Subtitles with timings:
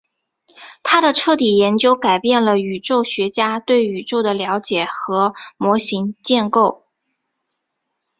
[0.81, 1.09] 她的
[1.45, 6.87] 研究彻底改变了宇宙学家对宇宙的了解和模型建构。